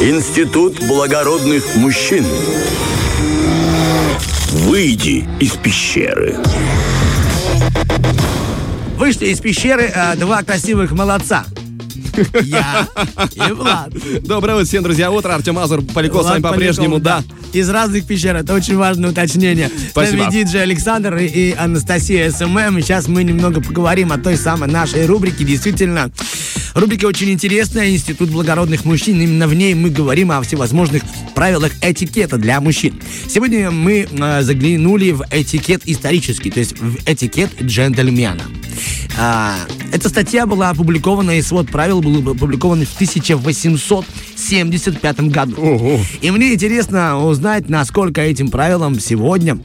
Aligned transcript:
Институт 0.00 0.82
благородных 0.88 1.76
мужчин. 1.76 2.24
Выйди 4.50 5.28
из 5.38 5.52
пещеры. 5.56 6.38
Вышли 8.96 9.26
из 9.26 9.40
пещеры 9.40 9.92
а, 9.94 10.16
два 10.16 10.42
красивых 10.42 10.92
молодца. 10.92 11.44
Я 12.42 12.88
и 13.34 13.52
Влад. 13.52 13.92
Доброе 14.22 14.54
утро 14.54 14.64
всем, 14.64 14.82
друзья. 14.82 15.10
Утро. 15.10 15.34
Артем 15.34 15.58
Азур, 15.58 15.82
Поляков 15.82 16.22
с 16.22 16.30
вами 16.30 16.40
по-прежнему, 16.40 16.98
да. 16.98 17.22
Из 17.52 17.68
разных 17.68 18.06
пещер. 18.06 18.36
Это 18.36 18.54
очень 18.54 18.76
важное 18.76 19.10
уточнение. 19.10 19.70
Спасибо. 19.90 20.16
С 20.16 20.20
нами 20.20 20.32
диджей 20.32 20.62
Александр 20.62 21.16
и, 21.16 21.52
Анастасия 21.52 22.30
SMM. 22.30 22.78
И 22.78 22.82
сейчас 22.82 23.08
мы 23.08 23.24
немного 23.24 23.60
поговорим 23.60 24.12
о 24.12 24.18
той 24.18 24.36
самой 24.36 24.68
нашей 24.68 25.06
рубрике. 25.06 25.44
Действительно, 25.44 26.10
рубрика 26.74 27.06
очень 27.06 27.30
интересная. 27.30 27.90
Институт 27.90 28.30
благородных 28.30 28.84
мужчин. 28.84 29.20
Именно 29.20 29.48
в 29.48 29.54
ней 29.54 29.74
мы 29.74 29.90
говорим 29.90 30.30
о 30.30 30.40
всевозможных 30.42 31.02
правилах 31.34 31.72
этикета 31.82 32.36
для 32.36 32.60
мужчин. 32.60 33.00
Сегодня 33.28 33.70
мы 33.70 34.06
э, 34.10 34.42
заглянули 34.42 35.12
в 35.12 35.24
этикет 35.30 35.82
исторический, 35.86 36.50
то 36.50 36.60
есть 36.60 36.78
в 36.78 36.96
этикет 37.06 37.50
джентльмена. 37.62 38.42
А, 39.18 39.56
эта 39.92 40.08
статья 40.08 40.46
была 40.46 40.70
опубликована, 40.70 41.32
и 41.32 41.42
свод 41.42 41.68
правил 41.70 42.00
был 42.00 42.30
опубликован 42.30 42.86
в 42.86 42.94
1875 42.94 45.20
году. 45.28 46.00
И 46.20 46.30
мне 46.30 46.54
интересно 46.54 47.18
узнать, 47.24 47.39
насколько 47.68 48.20
этим 48.20 48.48
правилам 48.48 48.98
сегодня 48.98 49.58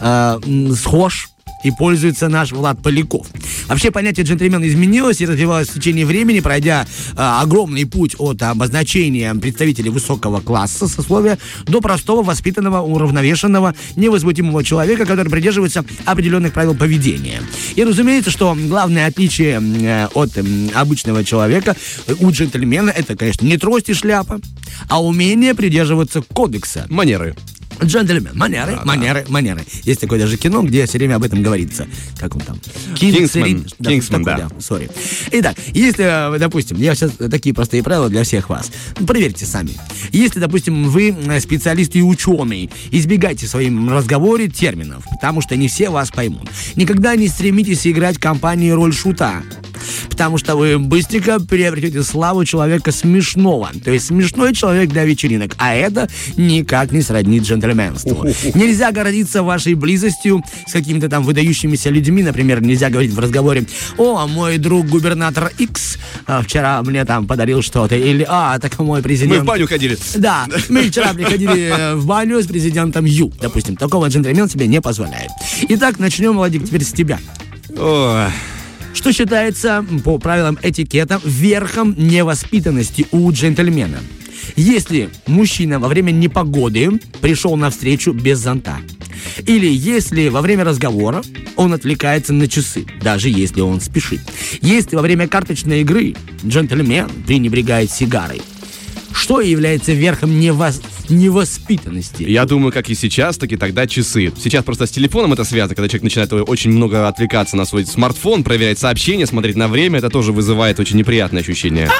э, 0.00 0.40
схож 0.74 1.30
и 1.64 1.70
пользуется 1.70 2.28
наш 2.28 2.52
Влад 2.52 2.82
Поляков. 2.82 3.26
Вообще 3.68 3.90
понятие 3.90 4.24
джентльмена 4.24 4.66
изменилось 4.66 5.20
и 5.20 5.26
развивалось 5.26 5.68
в 5.68 5.74
течение 5.74 6.06
времени, 6.06 6.40
пройдя 6.40 6.86
э, 6.86 7.14
огромный 7.16 7.84
путь 7.84 8.14
от 8.18 8.42
обозначения 8.42 9.34
представителей 9.34 9.90
высокого 9.90 10.40
класса 10.40 10.88
сословия 10.88 11.38
до 11.66 11.80
простого, 11.80 12.22
воспитанного, 12.22 12.80
уравновешенного, 12.80 13.74
невозмутимого 13.96 14.64
человека, 14.64 15.04
который 15.04 15.30
придерживается 15.30 15.84
определенных 16.04 16.52
правил 16.52 16.74
поведения. 16.74 17.42
И 17.74 17.84
разумеется, 17.84 18.30
что 18.30 18.56
главное 18.58 19.06
отличие 19.06 19.60
э, 19.60 20.08
от 20.14 20.36
м, 20.38 20.70
обычного 20.74 21.24
человека 21.24 21.76
э, 22.06 22.14
у 22.20 22.30
джентльмена 22.30 22.90
это, 22.90 23.16
конечно, 23.16 23.46
не 23.46 23.58
трость 23.58 23.90
и 23.90 23.94
шляпа, 23.94 24.40
а 24.88 25.02
умение 25.02 25.54
придерживаться 25.54 26.22
кодекса. 26.22 26.86
Манеры. 26.88 27.34
Джентльмен, 27.82 28.30
манеры, 28.34 28.78
манеры, 28.84 29.24
манеры. 29.28 29.64
Есть 29.84 30.00
такое 30.00 30.18
даже 30.18 30.36
кино, 30.36 30.62
где 30.62 30.86
все 30.86 30.98
время 30.98 31.16
об 31.16 31.24
этом 31.24 31.42
говорится. 31.42 31.86
Как 32.18 32.34
он 32.34 32.42
там? 32.42 32.58
Kingsman. 32.94 33.66
Да, 33.78 33.90
Kingsman, 33.90 34.22
да. 34.24 34.48
Sorry. 34.58 34.90
Итак, 35.32 35.56
если, 35.72 36.34
э, 36.34 36.38
допустим, 36.38 36.76
я 36.78 36.94
сейчас 36.94 37.12
такие 37.30 37.54
простые 37.54 37.82
правила 37.82 38.08
для 38.08 38.24
всех 38.24 38.48
вас. 38.50 38.70
Ну, 38.98 39.06
Проверьте 39.06 39.46
сами. 39.46 39.70
Если, 40.12 40.40
допустим, 40.40 40.88
вы 40.88 41.10
э, 41.10 41.40
специалист 41.40 41.94
и 41.96 42.02
ученый, 42.02 42.70
избегайте 42.90 43.46
в 43.46 43.50
своем 43.50 43.90
разговоре 43.90 44.48
терминов, 44.48 45.04
потому 45.10 45.40
что 45.40 45.56
не 45.56 45.68
все 45.68 45.90
вас 45.90 46.10
поймут. 46.10 46.48
Никогда 46.76 47.16
не 47.16 47.28
стремитесь 47.28 47.86
играть 47.86 48.16
в 48.16 48.20
компании 48.20 48.70
роль 48.70 48.92
шута. 48.92 49.42
Потому 50.08 50.38
что 50.38 50.56
вы 50.56 50.78
быстренько 50.78 51.40
приобретете 51.40 52.02
славу 52.02 52.44
человека 52.44 52.92
смешного. 52.92 53.70
То 53.84 53.90
есть 53.90 54.06
смешной 54.06 54.54
человек 54.54 54.90
для 54.90 55.04
вечеринок. 55.04 55.54
А 55.58 55.74
это 55.74 56.08
никак 56.36 56.92
не 56.92 57.02
сродни 57.02 57.38
джентльменству. 57.40 58.26
Нельзя 58.54 58.92
гордиться 58.92 59.42
вашей 59.42 59.74
близостью 59.74 60.42
с 60.66 60.72
какими-то 60.72 61.08
там 61.08 61.22
выдающимися 61.22 61.90
людьми. 61.90 62.22
Например, 62.22 62.60
нельзя 62.60 62.90
говорить 62.90 63.12
в 63.12 63.18
разговоре, 63.18 63.66
о, 63.96 64.26
мой 64.26 64.58
друг 64.58 64.86
губернатор 64.86 65.52
X 65.58 65.98
а, 66.26 66.42
вчера 66.42 66.82
мне 66.82 67.04
там 67.04 67.26
подарил 67.26 67.62
что-то. 67.62 67.96
Или, 67.96 68.24
а, 68.28 68.58
так 68.58 68.78
мой 68.78 69.02
президент... 69.02 69.38
Мы 69.38 69.40
в 69.42 69.46
баню 69.46 69.66
ходили. 69.66 69.98
Да, 70.16 70.46
мы 70.68 70.90
вчера 70.90 71.12
приходили 71.14 71.72
э, 71.74 71.94
в 71.94 72.06
баню 72.06 72.42
с 72.42 72.46
президентом 72.46 73.04
Ю, 73.04 73.32
допустим. 73.40 73.76
Такого 73.76 74.08
джентльмен 74.08 74.48
себе 74.48 74.66
не 74.66 74.80
позволяет. 74.80 75.30
Итак, 75.68 75.98
начнем, 75.98 76.36
Владик, 76.36 76.64
теперь 76.64 76.84
с 76.84 76.92
тебя. 76.92 77.18
Ой. 77.76 78.26
Что 78.98 79.12
считается 79.12 79.86
по 80.02 80.18
правилам 80.18 80.58
этикета 80.60 81.20
верхом 81.24 81.94
невоспитанности 81.96 83.06
у 83.12 83.30
джентльмена? 83.30 84.00
Если 84.56 85.08
мужчина 85.28 85.78
во 85.78 85.86
время 85.86 86.10
непогоды 86.10 86.90
пришел 87.20 87.56
на 87.56 87.70
встречу 87.70 88.12
без 88.12 88.38
зонта. 88.38 88.78
Или 89.46 89.68
если 89.68 90.26
во 90.26 90.40
время 90.40 90.64
разговора 90.64 91.22
он 91.54 91.74
отвлекается 91.74 92.32
на 92.32 92.48
часы, 92.48 92.86
даже 93.00 93.28
если 93.28 93.60
он 93.60 93.80
спешит. 93.80 94.20
Если 94.62 94.96
во 94.96 95.02
время 95.02 95.28
карточной 95.28 95.82
игры 95.82 96.16
джентльмен 96.44 97.08
пренебрегает 97.24 97.92
сигарой. 97.92 98.42
Что 99.12 99.40
является 99.40 99.92
верхом 99.92 100.32
невос- 100.32 100.82
невоспитанности? 101.10 102.22
Я 102.22 102.44
думаю, 102.44 102.72
как 102.72 102.88
и 102.90 102.94
сейчас, 102.94 103.38
так 103.38 103.52
и 103.52 103.56
тогда 103.56 103.86
часы. 103.86 104.32
Сейчас 104.36 104.64
просто 104.64 104.86
с 104.86 104.90
телефоном 104.90 105.32
это 105.32 105.44
связано, 105.44 105.74
когда 105.74 105.88
человек 105.88 106.04
начинает 106.04 106.32
очень 106.32 106.70
много 106.70 107.08
отвлекаться 107.08 107.56
на 107.56 107.64
свой 107.64 107.86
смартфон, 107.86 108.44
проверять 108.44 108.78
сообщения, 108.78 109.26
смотреть 109.26 109.56
на 109.56 109.68
время, 109.68 109.98
это 109.98 110.10
тоже 110.10 110.32
вызывает 110.32 110.80
очень 110.80 110.96
неприятное 110.96 111.42
ощущение. 111.42 111.90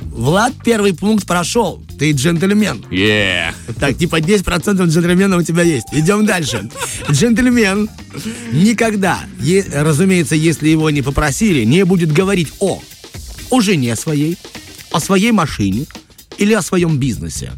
Влад 0.00 0.52
первый 0.64 0.94
пункт 0.94 1.26
прошел. 1.26 1.82
Ты 1.98 2.12
джентльмен. 2.12 2.84
Yeah. 2.90 3.52
Так, 3.78 3.96
типа 3.96 4.20
10% 4.20 4.86
джентльмена 4.86 5.36
у 5.36 5.42
тебя 5.42 5.62
есть. 5.62 5.86
Идем 5.92 6.26
дальше. 6.26 6.68
Джентльмен 7.10 7.88
никогда, 8.52 9.20
е- 9.40 9.66
разумеется, 9.72 10.34
если 10.34 10.68
его 10.68 10.90
не 10.90 11.02
попросили, 11.02 11.64
не 11.64 11.84
будет 11.84 12.12
говорить 12.12 12.52
о, 12.60 12.80
о 13.50 13.60
жене 13.60 13.96
своей, 13.96 14.38
о 14.92 15.00
своей 15.00 15.32
машине 15.32 15.86
или 16.38 16.54
о 16.54 16.62
своем 16.62 16.98
бизнесе. 16.98 17.52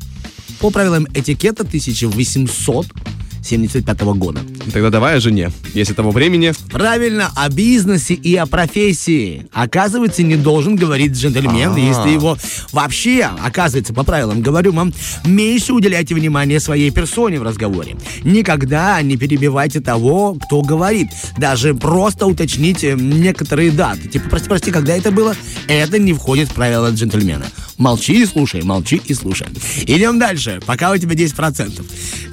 По 0.61 0.71
правилам 0.71 1.07
этикета 1.15 1.63
1875 1.65 4.01
года. 4.17 4.41
Тогда 4.73 4.89
давай 4.91 5.17
о 5.17 5.21
жене. 5.21 5.51
Если 5.75 5.93
того 5.93 6.11
времени. 6.13 6.53
Правильно, 6.71 7.31
о 7.37 7.49
бизнесе 7.51 8.15
и 8.15 8.35
о 8.37 8.47
профессии. 8.47 9.47
Оказывается, 9.53 10.23
не 10.23 10.37
должен 10.37 10.77
говорить 10.77 11.13
джентльмен, 11.13 11.75
А. 11.75 11.79
если 11.79 12.09
его 12.11 12.39
вообще, 12.73 13.29
оказывается, 13.45 13.93
по 13.93 14.03
правилам 14.03 14.41
говорю 14.41 14.73
вам, 14.73 14.95
меньше 15.25 15.75
уделяйте 15.75 16.15
внимание 16.15 16.59
своей 16.59 16.91
персоне 16.91 17.39
в 17.39 17.43
разговоре. 17.43 17.97
Никогда 18.25 19.03
не 19.03 19.19
перебивайте 19.19 19.81
того, 19.81 20.39
кто 20.47 20.63
говорит. 20.63 21.09
Даже 21.37 21.75
просто 21.75 22.25
уточните 22.27 22.95
некоторые 22.99 23.71
даты. 23.71 24.09
Типа, 24.09 24.31
прости, 24.31 24.49
прости, 24.49 24.71
когда 24.71 24.97
это 24.97 25.11
было? 25.11 25.35
Это 25.69 25.99
не 25.99 26.15
входит 26.15 26.49
в 26.49 26.55
правила 26.55 26.89
джентльмена. 26.91 27.45
Молчи 27.79 28.23
и 28.23 28.27
слушай, 28.27 28.63
молчи 28.63 29.01
и 29.05 29.15
слушай. 29.15 29.47
Идем 29.87 30.19
дальше, 30.19 30.61
пока 30.65 30.93
у 30.93 30.97
тебя 30.97 31.15
10%. 31.15 31.85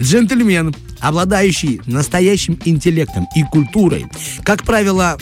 Джентльмен, 0.01 0.73
обладающий 0.99 1.81
настоящим 1.85 2.57
интеллектом 2.63 3.27
и 3.35 3.43
культурой, 3.43 4.05
как 4.43 4.63
правило, 4.63 5.17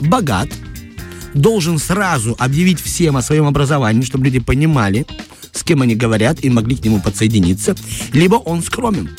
богат, 0.00 0.48
должен 1.34 1.78
сразу 1.78 2.36
объявить 2.38 2.80
всем 2.80 3.16
о 3.16 3.22
своем 3.22 3.46
образовании, 3.46 4.02
чтобы 4.02 4.26
люди 4.26 4.38
понимали, 4.38 5.06
с 5.52 5.64
кем 5.64 5.82
они 5.82 5.94
говорят 5.94 6.44
и 6.44 6.50
могли 6.50 6.76
к 6.76 6.84
нему 6.84 7.00
подсоединиться, 7.00 7.74
либо 8.12 8.36
он 8.36 8.62
скромен. 8.62 9.10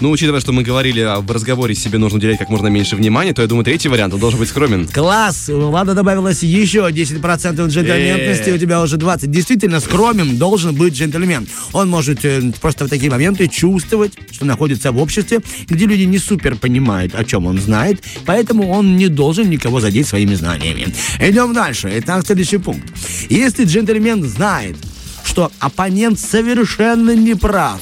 Ну, 0.00 0.10
учитывая, 0.10 0.38
что 0.40 0.52
мы 0.52 0.62
говорили 0.62 1.04
в 1.20 1.30
разговоре, 1.32 1.74
себе 1.74 1.98
нужно 1.98 2.18
уделять 2.18 2.38
как 2.38 2.48
можно 2.50 2.68
меньше 2.68 2.94
внимания, 2.94 3.32
то 3.32 3.42
я 3.42 3.48
думаю, 3.48 3.64
третий 3.64 3.88
вариант, 3.88 4.14
он 4.14 4.20
должен 4.20 4.38
быть 4.38 4.48
скромен. 4.48 4.86
Класс! 4.86 5.48
Ладно, 5.52 5.94
добавилось 5.94 6.44
еще 6.44 6.88
10% 6.88 7.66
джентльменности, 7.68 8.50
Э. 8.50 8.54
у 8.54 8.58
тебя 8.58 8.80
уже 8.80 8.96
20. 8.96 9.28
Действительно, 9.30 9.80
скромен 9.80 10.36
должен 10.38 10.74
быть 10.76 10.94
джентльмен. 10.94 11.48
Он 11.72 11.88
может 11.88 12.24
э, 12.24 12.40
просто 12.60 12.84
в 12.84 12.88
такие 12.88 13.10
моменты 13.10 13.48
чувствовать, 13.48 14.12
что 14.30 14.44
находится 14.44 14.92
в 14.92 14.98
обществе, 14.98 15.40
где 15.68 15.86
люди 15.86 16.02
не 16.02 16.18
супер 16.18 16.54
понимают, 16.54 17.16
о 17.16 17.24
чем 17.24 17.46
он 17.46 17.58
знает, 17.58 18.02
поэтому 18.24 18.68
он 18.68 18.96
не 18.96 19.08
должен 19.08 19.50
никого 19.50 19.80
задеть 19.80 20.06
своими 20.06 20.34
знаниями. 20.34 20.94
Идем 21.20 21.52
дальше. 21.52 21.90
Итак, 21.96 22.24
следующий 22.24 22.58
пункт. 22.58 22.86
Если 23.28 23.64
джентльмен 23.64 24.22
знает, 24.22 24.76
что 25.24 25.50
оппонент 25.58 26.20
совершенно 26.20 27.16
не 27.16 27.34
прав, 27.34 27.80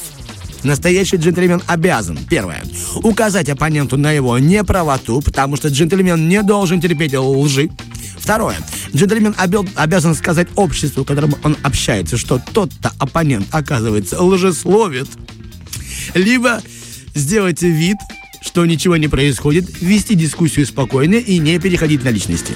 Настоящий 0.62 1.16
джентльмен 1.16 1.62
обязан, 1.66 2.18
первое, 2.28 2.62
указать 2.96 3.48
оппоненту 3.48 3.96
на 3.96 4.12
его 4.12 4.38
неправоту, 4.38 5.20
потому 5.20 5.56
что 5.56 5.68
джентльмен 5.68 6.28
не 6.28 6.42
должен 6.42 6.80
терпеть 6.80 7.14
лжи. 7.14 7.70
Второе, 8.18 8.56
джентльмен 8.94 9.34
обел- 9.38 9.68
обязан 9.76 10.14
сказать 10.14 10.48
обществу, 10.56 11.04
с 11.04 11.06
которым 11.06 11.36
он 11.44 11.56
общается, 11.62 12.16
что 12.16 12.40
тот-то 12.52 12.92
оппонент, 12.98 13.46
оказывается, 13.52 14.20
лжесловит. 14.20 15.08
Либо 16.14 16.60
сделать 17.14 17.62
вид, 17.62 17.96
что 18.42 18.66
ничего 18.66 18.96
не 18.96 19.08
происходит, 19.08 19.80
вести 19.80 20.14
дискуссию 20.14 20.66
спокойно 20.66 21.14
и 21.14 21.38
не 21.38 21.58
переходить 21.58 22.02
на 22.02 22.08
личности. 22.08 22.54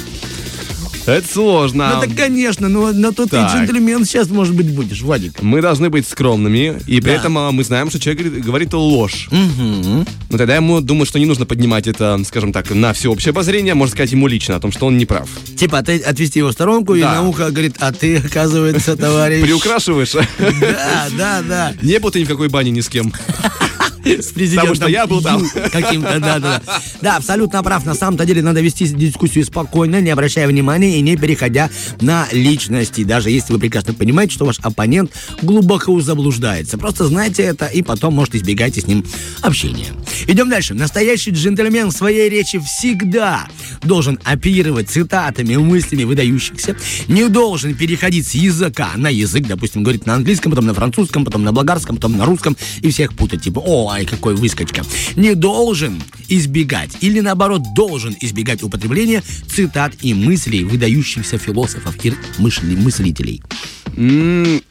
Это 1.07 1.27
сложно. 1.27 1.93
Ну, 1.95 2.01
так, 2.07 2.17
конечно, 2.17 2.69
но, 2.69 2.93
но 2.93 3.13
то 3.13 3.27
ты 3.27 3.37
джентльмен 3.37 4.05
сейчас, 4.05 4.29
может 4.29 4.55
быть, 4.55 4.71
будешь, 4.71 5.03
Вадик. 5.03 5.43
Мы 5.43 5.61
должны 5.61 5.91
быть 5.91 6.07
скромными, 6.07 6.79
и 6.87 7.01
при 7.01 7.11
Да. 7.11 7.17
этом 7.17 7.39
а, 7.39 7.51
мы 7.53 7.65
знаем, 7.65 7.91
что 7.91 7.99
человек 7.99 8.45
говорит, 8.45 8.73
ложь. 8.75 9.29
Но 9.31 10.05
тогда 10.39 10.55
ему 10.57 10.81
думаю, 10.81 11.07
что 11.07 11.19
не 11.19 11.27
нужно 11.27 11.47
поднимать 11.47 11.87
это, 11.87 12.21
скажем 12.27 12.53
так, 12.53 12.71
на 12.71 12.93
всеобщее 12.93 13.31
обозрение, 13.31 13.75
можно 13.75 13.93
сказать 13.93 14.13
ему 14.13 14.27
лично 14.27 14.57
о 14.57 14.61
том, 14.61 14.73
что 14.73 14.87
он 14.87 14.99
не 14.99 15.07
прав. 15.07 15.29
Типа, 15.57 15.83
ты 15.83 15.99
отвести 15.99 16.39
его 16.41 16.51
в 16.51 16.53
сторонку 16.53 16.95
и 16.95 17.01
Да. 17.01 17.15
на 17.15 17.29
ухо 17.29 17.51
говорит, 17.51 17.77
а 17.81 17.93
ты, 17.93 18.17
оказывается, 18.19 18.97
товарищ... 18.97 19.43
Приукрашиваешь? 19.45 20.13
Да, 20.61 21.09
да, 21.17 21.43
да. 21.43 21.73
Не 21.83 21.99
ты 21.99 22.21
ни 22.21 22.25
в 22.25 22.29
какой 22.29 22.49
бане 22.49 22.71
ни 22.71 22.81
с 22.81 22.89
кем. 22.89 23.13
С 24.05 24.33
президентом 24.33 24.75
Потому 24.75 24.75
что 24.75 24.87
я 24.89 25.07
был 25.07 25.23
там. 25.23 25.43
Каким-то, 25.73 26.19
да, 26.21 26.39
да. 26.39 26.63
Да, 27.01 27.17
абсолютно 27.17 27.63
прав. 27.63 27.85
На 27.85 27.95
самом-то 27.95 28.25
деле 28.25 28.43
надо 28.43 28.61
вести 28.61 28.87
дискуссию 28.87 29.45
спокойно, 29.45 30.01
не 30.01 30.11
обращая 30.11 30.47
внимания 30.47 30.99
и 30.99 31.01
не 31.01 31.17
переходя 31.17 31.71
на 32.01 32.27
личности. 32.33 33.05
Даже 33.05 33.31
если 33.31 33.53
вы 33.53 33.59
прекрасно 33.59 33.95
понимаете, 33.95 34.35
что 34.35 34.45
ваш 34.45 34.59
оппонент 34.61 35.13
глубоко 35.43 36.01
заблуждается. 36.01 36.79
Просто 36.79 37.07
знайте 37.07 37.43
это 37.43 37.67
и 37.67 37.83
потом, 37.83 38.15
может, 38.15 38.35
избегайте 38.35 38.81
с 38.81 38.87
ним 38.87 39.05
общения. 39.43 39.89
Идем 40.27 40.49
дальше. 40.49 40.75
Настоящий 40.75 41.31
джентльмен 41.31 41.89
в 41.89 41.93
своей 41.93 42.29
речи 42.29 42.59
всегда 42.59 43.49
должен 43.83 44.19
оперировать 44.25 44.89
цитатами, 44.89 45.57
мыслями 45.57 46.05
выдающихся, 46.05 46.77
не 47.09 47.29
должен 47.29 47.75
переходить 47.75 48.27
с 48.27 48.35
языка 48.35 48.91
на 48.97 49.09
язык, 49.09 49.47
допустим, 49.47 49.83
говорит 49.83 50.07
на 50.07 50.15
английском, 50.15 50.53
потом 50.53 50.67
на 50.67 50.75
французском, 50.75 51.25
потом 51.25 51.43
на 51.43 51.53
болгарском, 51.53 51.97
потом 51.97 52.17
на 52.17 52.25
русском, 52.27 52.57
и 52.81 52.91
всех 52.91 53.15
путать, 53.15 53.43
типа, 53.43 53.61
о, 53.61 53.90
ай, 53.91 54.07
какой 54.07 54.35
выскочка. 54.35 54.83
Не 55.17 55.35
должен 55.35 56.03
избегать, 56.29 56.91
или 57.01 57.21
наоборот, 57.21 57.63
должен 57.75 58.17
избегать 58.21 58.63
употребления 58.63 59.23
цитат 59.49 59.93
и 60.01 60.15
мыслей 60.15 60.65
выдающихся 60.65 61.39
философов 61.39 61.95
и 62.05 62.13
мысли- 62.39 62.77
мыслителей. 62.77 63.43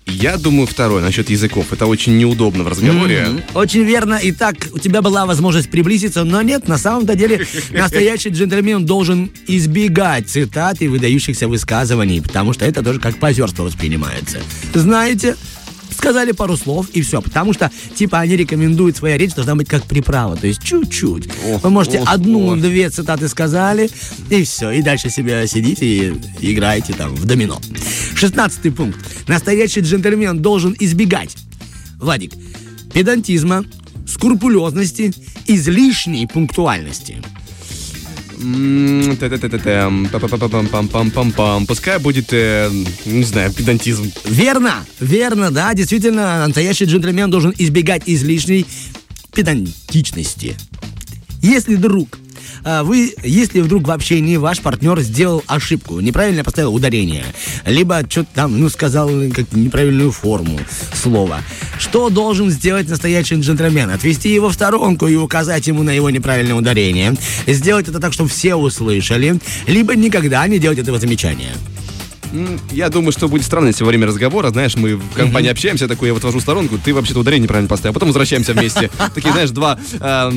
Я 0.05 0.37
думаю, 0.37 0.65
второй, 0.65 1.01
насчет 1.01 1.29
языков. 1.29 1.67
Это 1.71 1.85
очень 1.85 2.17
неудобно 2.17 2.63
в 2.63 2.67
разговоре. 2.67 3.27
Очень 3.53 3.83
верно. 3.83 4.17
Итак, 4.23 4.55
у 4.71 4.79
тебя 4.79 5.01
была 5.01 5.25
возможность 5.25 5.69
приблизиться, 5.69 6.23
но 6.23 6.41
нет, 6.41 6.67
на 6.67 6.77
самом-то 6.77 7.15
деле 7.15 7.45
настоящий 7.71 8.29
джентльмен 8.29 8.85
должен 8.85 9.29
избегать 9.47 10.29
цитат 10.29 10.81
и 10.81 10.87
выдающихся 10.87 11.47
высказываний, 11.47 12.21
потому 12.21 12.53
что 12.53 12.65
это 12.65 12.81
тоже 12.81 12.99
как 12.99 13.17
позерство 13.19 13.63
воспринимается. 13.63 14.39
Знаете, 14.73 15.35
сказали 15.99 16.31
пару 16.31 16.55
слов 16.55 16.87
и 16.93 17.01
все, 17.01 17.21
потому 17.21 17.53
что, 17.53 17.69
типа, 17.93 18.19
они 18.19 18.37
рекомендуют, 18.37 18.97
своя 18.97 19.17
речь 19.17 19.33
должна 19.33 19.55
быть 19.55 19.67
как 19.67 19.83
приправа, 19.83 20.37
то 20.37 20.47
есть 20.47 20.63
чуть-чуть. 20.63 21.29
Ох, 21.45 21.63
Вы 21.63 21.69
можете 21.69 21.99
одну-две 21.99 22.89
цитаты 22.89 23.27
сказали, 23.27 23.89
и 24.29 24.43
все, 24.43 24.71
и 24.71 24.81
дальше 24.81 25.09
себе 25.09 25.45
сидите 25.45 25.85
и 25.85 26.13
играете 26.39 26.93
там 26.93 27.13
в 27.13 27.25
домино. 27.25 27.59
Шестнадцатый 28.15 28.71
пункт. 28.71 28.97
Настоящий 29.27 29.81
джентльмен 29.81 30.39
должен 30.41 30.75
избегать 30.79 31.35
Владик, 31.99 32.31
педантизма, 32.93 33.65
скрупулезности, 34.07 35.13
излишней 35.47 36.27
пунктуальности. 36.27 37.17
Пускай 41.65 41.99
будет, 41.99 42.31
э, 42.31 42.69
не 43.05 43.23
знаю, 43.23 43.51
педантизм. 43.51 44.11
Верно, 44.25 44.85
верно, 44.99 45.51
да, 45.51 45.73
действительно, 45.73 46.45
настоящий 46.47 46.85
джентльмен 46.85 47.29
должен 47.29 47.53
избегать 47.57 48.03
излишней 48.05 48.65
педантичности. 49.33 50.55
Если 51.41 51.75
вдруг 51.75 52.17
а, 52.63 52.83
вы, 52.83 53.13
если 53.23 53.61
вдруг 53.61 53.87
в 53.87 53.91
общении 53.91 54.37
ваш 54.37 54.59
партнер 54.59 54.99
сделал 55.01 55.43
ошибку, 55.47 55.99
неправильно 55.99 56.43
поставил 56.43 56.73
ударение, 56.73 57.25
либо 57.65 58.01
что-то 58.09 58.29
там, 58.33 58.59
ну, 58.59 58.69
сказал 58.69 59.09
как 59.33 59.51
неправильную 59.53 60.11
форму 60.11 60.59
слова, 60.93 61.41
что 61.79 62.09
должен 62.09 62.51
сделать 62.51 62.87
настоящий 62.89 63.35
джентльмен? 63.35 63.89
Отвести 63.89 64.29
его 64.29 64.49
в 64.49 64.53
сторонку 64.53 65.07
и 65.07 65.15
указать 65.15 65.65
ему 65.67 65.81
на 65.81 65.91
его 65.91 66.09
неправильное 66.09 66.55
ударение, 66.55 67.15
сделать 67.47 67.87
это 67.87 67.99
так, 67.99 68.13
чтобы 68.13 68.29
все 68.29 68.55
услышали, 68.55 69.39
либо 69.65 69.95
никогда 69.95 70.45
не 70.47 70.59
делать 70.59 70.77
этого 70.77 70.99
замечания. 70.99 71.53
Я 72.71 72.89
думаю, 72.89 73.11
что 73.11 73.27
будет 73.27 73.45
странно, 73.45 73.67
если 73.67 73.83
во 73.83 73.89
время 73.89 74.07
разговора, 74.07 74.49
знаешь, 74.49 74.75
мы 74.75 74.95
в 74.95 75.13
компании 75.13 75.49
общаемся, 75.49 75.87
такой, 75.87 76.09
я 76.09 76.13
вот 76.13 76.23
вожу 76.23 76.39
сторонку, 76.39 76.77
ты 76.77 76.93
вообще-то 76.93 77.19
ударение 77.19 77.43
неправильно 77.43 77.69
поставил, 77.69 77.93
потом 77.93 78.09
возвращаемся 78.09 78.53
вместе. 78.53 78.89
Такие, 79.15 79.31
знаешь, 79.31 79.49
два 79.49 79.79
э, 79.99 80.31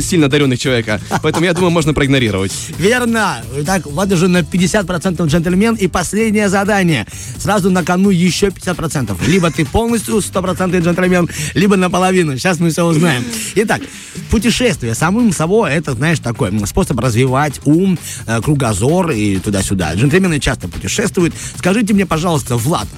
сильно 0.00 0.26
одаренных 0.26 0.58
человека. 0.58 1.00
Поэтому 1.22 1.46
я 1.46 1.54
думаю, 1.54 1.70
можно 1.70 1.94
проигнорировать. 1.94 2.52
Верно. 2.78 3.42
Итак, 3.58 3.86
вот 3.86 4.12
уже 4.12 4.28
на 4.28 4.38
50% 4.40 5.26
джентльмен. 5.26 5.74
И 5.74 5.86
последнее 5.86 6.48
задание. 6.48 7.06
Сразу 7.38 7.70
на 7.70 7.84
кону 7.84 8.10
еще 8.10 8.48
50%. 8.48 9.16
Либо 9.26 9.50
ты 9.50 9.64
полностью 9.64 10.16
100% 10.16 10.80
джентльмен, 10.80 11.28
либо 11.54 11.76
наполовину. 11.76 12.36
Сейчас 12.36 12.58
мы 12.60 12.70
все 12.70 12.84
узнаем. 12.84 13.24
Итак, 13.54 13.82
путешествие 14.30 14.94
самым 14.94 15.32
собой 15.32 15.72
это, 15.72 15.94
знаешь, 15.94 16.18
такой 16.18 16.52
способ 16.66 16.98
развивать 17.00 17.60
ум, 17.64 17.98
э, 18.26 18.40
кругозор 18.42 19.10
и 19.10 19.38
туда-сюда. 19.38 19.94
Джентльмены 19.94 20.40
часто 20.40 20.68
путешествуют. 20.68 21.34
Скажите 21.56 21.94
мне, 21.94 22.06
пожалуйста, 22.06 22.56
Влад, 22.56 22.88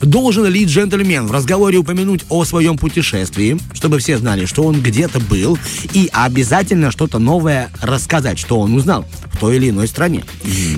должен 0.00 0.46
ли 0.46 0.64
джентльмен 0.64 1.26
в 1.26 1.32
разговоре 1.32 1.78
упомянуть 1.78 2.24
о 2.28 2.44
своем 2.44 2.78
путешествии, 2.78 3.58
чтобы 3.74 3.98
все 3.98 4.18
знали, 4.18 4.46
что 4.46 4.64
он 4.64 4.80
где-то 4.80 5.20
был, 5.20 5.58
и 5.92 6.08
обязательно 6.12 6.90
что-то 6.90 7.18
новое 7.18 7.70
рассказать, 7.80 8.38
что 8.38 8.58
он 8.60 8.74
узнал 8.74 9.06
в 9.32 9.38
той 9.38 9.56
или 9.56 9.70
иной 9.70 9.88
стране? 9.88 10.24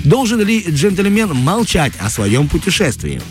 Должен 0.03 0.41
ли 0.41 0.63
джентльмен 0.67 1.35
молчать 1.35 1.93
о 1.99 2.09
своем 2.09 2.47
путешествии? 2.47 3.21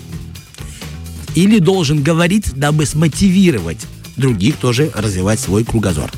Или 1.35 1.59
должен 1.59 2.03
говорить, 2.03 2.53
дабы 2.55 2.85
смотивировать 2.87 3.87
других 4.17 4.57
тоже 4.57 4.91
развивать 4.95 5.41
свой 5.41 5.65
кругозор? 5.65 6.11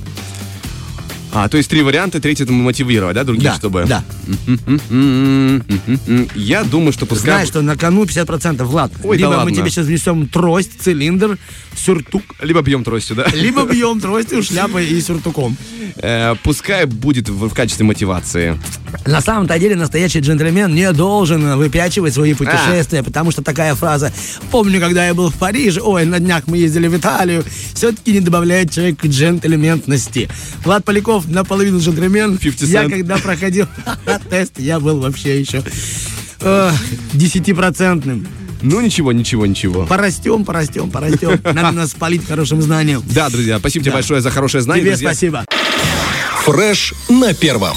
А, 1.34 1.48
то 1.48 1.56
есть 1.56 1.68
три 1.68 1.82
варианта, 1.82 2.20
третий 2.20 2.44
это 2.44 2.52
мотивировать, 2.52 3.16
да, 3.16 3.24
других, 3.24 3.42
Да, 3.42 3.54
чтобы... 3.56 3.86
да. 3.88 4.04
Я 6.36 6.62
думаю, 6.62 6.92
что 6.92 7.06
пускай... 7.06 7.32
Знаешь, 7.32 7.48
что 7.48 7.60
на 7.60 7.76
кону 7.76 8.04
50%, 8.04 8.62
Влад. 8.62 8.92
Ой, 9.02 9.18
да 9.18 9.22
Либо 9.24 9.30
мы 9.32 9.36
ладно. 9.38 9.56
тебе 9.56 9.68
сейчас 9.70 9.86
внесем 9.86 10.28
трость, 10.28 10.80
цилиндр, 10.80 11.36
сюртук, 11.76 12.22
Либо 12.40 12.62
бьем 12.62 12.84
тростью, 12.84 13.16
да? 13.16 13.26
либо 13.34 13.64
бьем 13.70 14.00
тростью, 14.00 14.44
шляпой 14.44 14.86
и 14.86 15.00
сюртуком. 15.00 15.56
Э, 15.96 16.34
Пускай 16.42 16.86
будет 16.86 17.28
в 17.28 17.48
в 17.48 17.54
качестве 17.54 17.84
мотивации. 17.84 18.58
На 19.06 19.20
самом-то 19.20 19.58
деле 19.58 19.76
настоящий 19.76 20.20
джентльмен 20.20 20.74
не 20.74 20.92
должен 20.92 21.56
выпячивать 21.56 22.14
свои 22.14 22.32
А. 22.32 22.36
путешествия, 22.36 23.02
потому 23.02 23.30
что 23.30 23.42
такая 23.42 23.74
фраза 23.74 24.12
«Помню, 24.50 24.80
когда 24.80 25.06
я 25.06 25.14
был 25.14 25.30
в 25.30 25.34
Париже, 25.34 25.80
ой, 25.80 26.04
на 26.04 26.20
днях 26.20 26.44
мы 26.46 26.58
ездили 26.58 26.88
в 26.88 26.96
Италию», 26.96 27.44
все-таки 27.74 28.12
не 28.12 28.20
добавляет 28.20 28.70
человеку 28.70 29.06
джентльментности. 29.08 30.28
Влад 30.64 30.84
Поляков 30.84 31.28
наполовину 31.28 31.80
джентльмен. 31.80 32.38
50 32.38 32.68
Я 32.68 32.88
когда 32.88 33.18
проходил 33.18 33.66
тест, 34.30 34.58
я 34.58 34.80
был 34.80 35.00
вообще 35.00 35.40
еще 35.40 35.62
э, 36.40 36.70
десятипроцентным. 37.12 38.26
Ну, 38.62 38.80
ничего, 38.80 39.12
ничего, 39.12 39.44
ничего. 39.44 39.84
Порастем, 39.84 40.44
порастем, 40.44 40.90
порастем. 40.90 41.38
Надо 41.44 41.72
нас 41.72 41.90
спалить 41.90 42.26
хорошим 42.26 42.62
знанием. 42.62 43.02
Да, 43.12 43.28
друзья, 43.28 43.58
спасибо 43.58 43.84
тебе 43.84 43.92
большое 43.92 44.22
за 44.22 44.30
хорошее 44.30 44.62
знание. 44.62 44.86
Тебе 44.86 44.96
спасибо. 44.96 45.44
Фреш 46.44 46.92
на 47.08 47.32
первом. 47.32 47.76